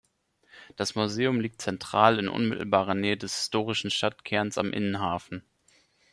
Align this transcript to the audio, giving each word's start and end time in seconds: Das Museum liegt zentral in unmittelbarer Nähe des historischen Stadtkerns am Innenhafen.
Das 0.77 0.95
Museum 0.95 1.39
liegt 1.39 1.61
zentral 1.61 2.17
in 2.17 2.27
unmittelbarer 2.27 2.95
Nähe 2.95 3.17
des 3.17 3.35
historischen 3.35 3.91
Stadtkerns 3.91 4.57
am 4.57 4.73
Innenhafen. 4.73 5.43